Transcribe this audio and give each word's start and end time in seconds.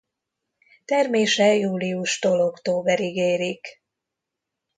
Termése 0.85 1.53
júliustól 1.55 2.41
októberig 2.41 3.15
érik. 3.15 3.83